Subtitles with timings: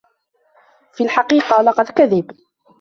[0.93, 2.31] في الحقيقة، لقد كذب.